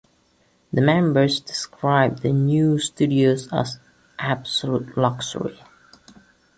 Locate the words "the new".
2.23-2.79